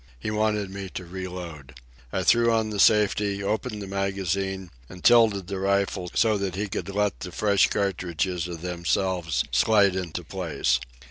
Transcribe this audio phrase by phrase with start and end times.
[0.19, 1.79] He wanted me to reload.
[2.11, 6.67] I threw on the safety, opened the magazine, and tilted the rifle so that he
[6.67, 10.79] could let the fresh cartridges of themselves slide into place.